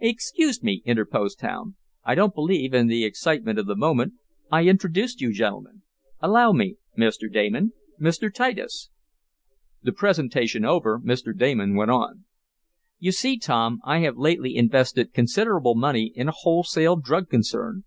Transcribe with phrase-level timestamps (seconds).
[0.00, 4.12] "Excuse me," interposed Tom, "I don't believe, in the excitement of the moment,
[4.52, 5.80] I introduced you gentlemen.
[6.20, 7.32] Allow me Mr.
[7.32, 8.30] Damon Mr.
[8.30, 8.90] Titus."
[9.82, 11.34] The presentation over, Mr.
[11.34, 12.26] Damon went on:
[12.98, 17.84] "You see, Tom, I have lately invested considerable money in a wholesale drug concern.